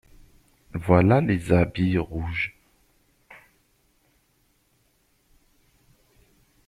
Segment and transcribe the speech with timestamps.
[0.73, 2.55] Voilà les habits rouges!